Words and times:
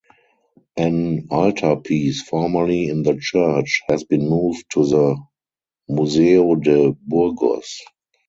An 0.77 1.27
altarpiece 1.29 2.23
formerly 2.23 2.89
in 2.89 3.03
the 3.03 3.17
church 3.17 3.83
has 3.87 4.03
been 4.03 4.27
moved 4.27 4.65
to 4.71 4.87
the 4.87 5.15
Museo 5.87 6.55
de 6.55 6.93
Burgos. 7.05 7.81